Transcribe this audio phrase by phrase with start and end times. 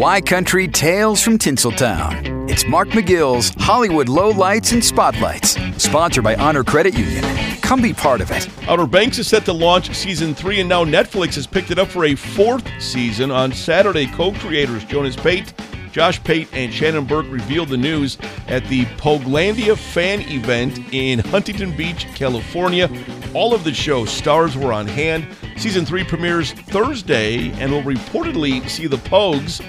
[0.00, 2.48] Y Country Tales from Tinseltown.
[2.50, 7.22] It's Mark McGill's Hollywood Lowlights and Spotlights, sponsored by Honor Credit Union.
[7.60, 8.48] Come be part of it.
[8.66, 11.88] Outer Banks is set to launch season three, and now Netflix has picked it up
[11.88, 13.30] for a fourth season.
[13.30, 15.52] On Saturday, co creators Jonas Pate,
[15.92, 18.16] Josh Pate, and Shannon Burke revealed the news
[18.48, 22.90] at the Poguelandia fan event in Huntington Beach, California.
[23.34, 25.26] All of the show's stars were on hand.
[25.58, 29.60] Season 3 premieres Thursday and will reportedly see the Pogues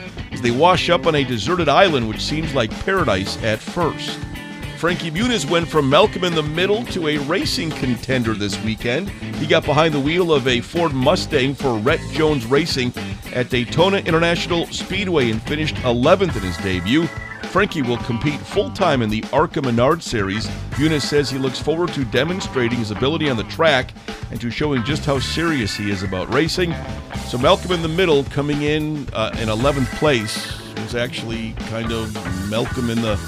[0.42, 4.20] they wash up on a deserted island, which seems like paradise at first.
[4.78, 9.10] Frankie Muniz went from Malcolm in the Middle to a racing contender this weekend.
[9.38, 12.92] He got behind the wheel of a Ford Mustang for Rette Jones Racing
[13.32, 17.08] at Daytona International Speedway and finished 11th in his debut.
[17.52, 20.48] Frankie will compete full time in the ARCA Menard Series.
[20.78, 23.92] Muniz says he looks forward to demonstrating his ability on the track
[24.32, 26.74] and to showing just how serious he is about racing.
[27.28, 32.14] So, Malcolm in the Middle coming in uh, in 11th place was actually kind of
[32.50, 33.20] Malcolm in the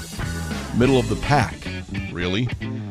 [0.74, 1.56] middle of the pack,
[2.10, 2.48] really.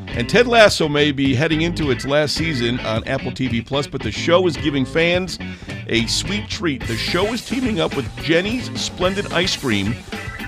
[0.10, 4.04] And Ted Lasso may be heading into its last season on Apple TV Plus, but
[4.04, 5.40] the show is giving fans
[5.88, 6.86] a sweet treat.
[6.86, 9.96] The show is teaming up with Jeni's Splendid Ice Cream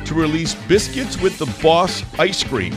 [0.06, 2.76] to release Biscuits with the Boss ice cream.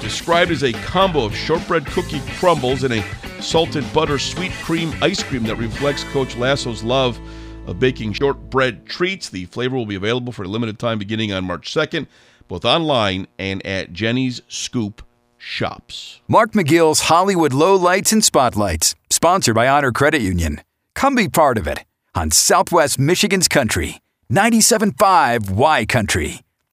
[0.00, 3.04] Described as a combo of shortbread cookie crumbles and a
[3.42, 7.20] salted butter sweet cream ice cream that reflects Coach Lasso's love
[7.66, 9.28] of baking shortbread treats.
[9.28, 12.06] The flavor will be available for a limited time beginning on March 2nd,
[12.48, 15.02] both online and at Jeni's Scoop
[15.38, 16.20] shops.
[16.28, 20.60] Mark McGill's Hollywood Lowlights and Spotlights, sponsored by Honor Credit Union.
[20.94, 26.40] Come be part of it on Southwest Michigan's Country, 97.5 Y Country.